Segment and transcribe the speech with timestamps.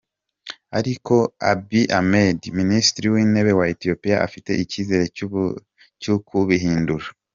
[0.79, 1.15] Ariko
[1.51, 5.05] Abiy Ahmed, minisitiri w'intebe wa Ethiopia, afite icyizere
[6.03, 7.07] cyo kubihindura.